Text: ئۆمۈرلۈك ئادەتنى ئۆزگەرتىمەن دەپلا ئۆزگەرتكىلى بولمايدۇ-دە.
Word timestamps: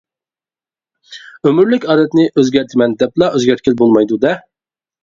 ئۆمۈرلۈك 1.49 1.87
ئادەتنى 1.89 2.27
ئۆزگەرتىمەن 2.33 2.97
دەپلا 3.05 3.31
ئۆزگەرتكىلى 3.39 3.81
بولمايدۇ-دە. 3.85 4.35